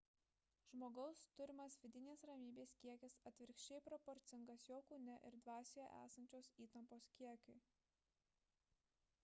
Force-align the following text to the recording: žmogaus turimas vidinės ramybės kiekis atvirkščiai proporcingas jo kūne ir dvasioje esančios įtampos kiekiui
žmogaus 0.69 1.19
turimas 1.39 1.75
vidinės 1.81 2.23
ramybės 2.29 2.73
kiekis 2.85 3.17
atvirkščiai 3.31 3.83
proporcingas 3.89 4.65
jo 4.71 4.79
kūne 4.89 5.17
ir 5.29 5.37
dvasioje 5.43 5.89
esančios 6.05 6.49
įtampos 6.67 7.09
kiekiui 7.19 7.59